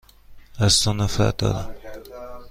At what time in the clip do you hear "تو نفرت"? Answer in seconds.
0.83-1.37